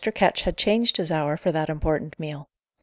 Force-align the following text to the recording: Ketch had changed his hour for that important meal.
Ketch 0.15 0.41
had 0.41 0.57
changed 0.57 0.97
his 0.97 1.11
hour 1.11 1.37
for 1.37 1.51
that 1.51 1.69
important 1.69 2.19
meal. 2.19 2.49